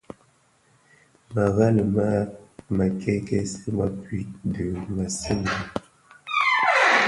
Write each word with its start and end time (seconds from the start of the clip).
Mërèli 1.33 1.83
më 1.95 2.07
mè 2.75 2.85
kèkèsi 3.01 3.67
mëpuid 3.77 4.29
dhi 4.53 4.67
mësinden. 4.95 5.63